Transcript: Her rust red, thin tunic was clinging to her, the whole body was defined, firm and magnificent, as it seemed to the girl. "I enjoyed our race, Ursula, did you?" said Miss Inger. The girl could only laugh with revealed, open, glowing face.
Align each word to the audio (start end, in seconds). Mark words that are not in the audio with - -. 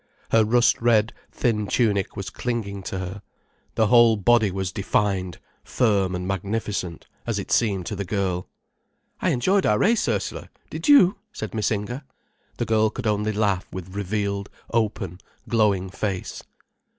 Her 0.31 0.43
rust 0.43 0.81
red, 0.81 1.13
thin 1.31 1.67
tunic 1.67 2.15
was 2.17 2.31
clinging 2.31 2.81
to 2.85 2.97
her, 2.97 3.21
the 3.75 3.85
whole 3.85 4.15
body 4.17 4.49
was 4.49 4.71
defined, 4.71 5.37
firm 5.63 6.15
and 6.15 6.27
magnificent, 6.27 7.05
as 7.27 7.37
it 7.37 7.51
seemed 7.51 7.85
to 7.85 7.95
the 7.95 8.03
girl. 8.03 8.47
"I 9.21 9.29
enjoyed 9.29 9.63
our 9.67 9.77
race, 9.77 10.07
Ursula, 10.07 10.49
did 10.71 10.87
you?" 10.87 11.17
said 11.31 11.53
Miss 11.53 11.69
Inger. 11.69 12.01
The 12.57 12.65
girl 12.65 12.89
could 12.89 13.05
only 13.05 13.31
laugh 13.31 13.67
with 13.71 13.93
revealed, 13.95 14.49
open, 14.73 15.19
glowing 15.47 15.91
face. 15.91 16.41